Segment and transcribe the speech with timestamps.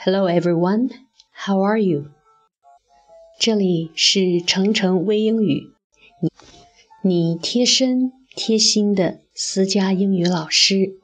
[0.00, 0.90] Hello everyone,
[1.32, 2.06] how are you?
[3.38, 5.72] 这里是程程微英语，
[6.20, 6.30] 你
[7.02, 10.98] 你贴身贴心的私家英语老师。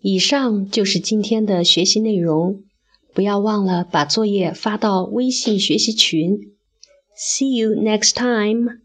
[0.00, 2.62] 以上就是今天的学习内容，
[3.14, 6.54] 不要忘了把作业发到微信学习群。
[7.16, 8.83] See you next time.